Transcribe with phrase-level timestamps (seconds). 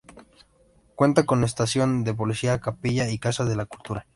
[0.95, 4.07] Cuenta con estación de Policía, capilla y casa de la cultura.